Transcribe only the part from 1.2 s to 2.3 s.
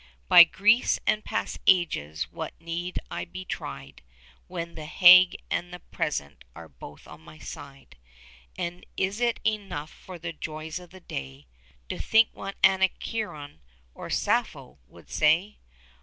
past ages